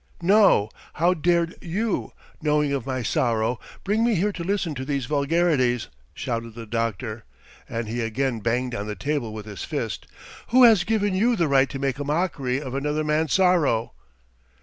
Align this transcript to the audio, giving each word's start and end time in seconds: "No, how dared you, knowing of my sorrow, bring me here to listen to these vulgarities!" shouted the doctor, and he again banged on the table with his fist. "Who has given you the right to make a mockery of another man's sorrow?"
"No, 0.23 0.69
how 0.93 1.13
dared 1.13 1.53
you, 1.61 2.11
knowing 2.41 2.73
of 2.73 2.87
my 2.87 3.03
sorrow, 3.03 3.59
bring 3.83 4.03
me 4.03 4.15
here 4.15 4.31
to 4.31 4.43
listen 4.43 4.73
to 4.73 4.83
these 4.83 5.05
vulgarities!" 5.05 5.89
shouted 6.15 6.55
the 6.55 6.65
doctor, 6.65 7.23
and 7.69 7.87
he 7.87 8.01
again 8.01 8.39
banged 8.39 8.73
on 8.73 8.87
the 8.87 8.95
table 8.95 9.31
with 9.31 9.45
his 9.45 9.63
fist. 9.63 10.07
"Who 10.47 10.63
has 10.63 10.85
given 10.85 11.13
you 11.13 11.35
the 11.35 11.47
right 11.47 11.69
to 11.69 11.77
make 11.77 11.99
a 11.99 12.03
mockery 12.03 12.59
of 12.59 12.73
another 12.73 13.03
man's 13.03 13.33
sorrow?" 13.33 13.93